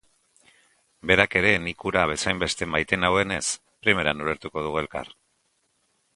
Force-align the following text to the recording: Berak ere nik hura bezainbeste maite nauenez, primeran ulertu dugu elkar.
Berak 1.11 1.37
ere 1.41 1.51
nik 1.65 1.85
hura 1.89 2.05
bezainbeste 2.13 2.69
maite 2.77 2.99
nauenez, 3.03 3.43
primeran 3.85 4.27
ulertu 4.27 4.53
dugu 4.59 4.83
elkar. 4.85 5.15